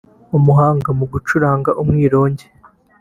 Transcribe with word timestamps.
umuhanga 0.37 0.89
mu 0.97 1.05
gucuranga 1.11 1.69
umwirongi 1.81 2.45